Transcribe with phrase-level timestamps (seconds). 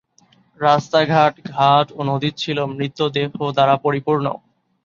[0.59, 4.25] রাস্তাঘাট, ঘাট ও নদী ছিল মৃতদেহ দ্বারা পরিপূর্ণ।